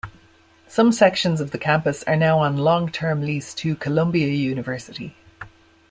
[0.67, 5.15] Some sections of the campus are now on long-term lease to Columbia University.